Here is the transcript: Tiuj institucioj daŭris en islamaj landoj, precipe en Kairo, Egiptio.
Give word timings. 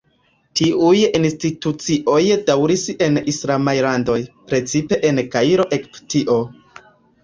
Tiuj 0.61 0.93
institucioj 1.19 2.23
daŭris 2.49 2.87
en 3.09 3.23
islamaj 3.35 3.77
landoj, 3.91 4.19
precipe 4.51 5.03
en 5.13 5.27
Kairo, 5.33 5.73
Egiptio. 5.83 6.45